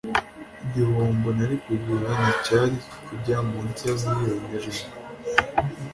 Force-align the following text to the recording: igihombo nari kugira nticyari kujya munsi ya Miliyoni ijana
igihombo 0.63 1.27
nari 1.37 1.55
kugira 1.65 2.07
nticyari 2.17 2.77
kujya 3.07 3.37
munsi 3.49 3.81
ya 3.89 3.95
Miliyoni 4.15 4.55
ijana 4.57 4.93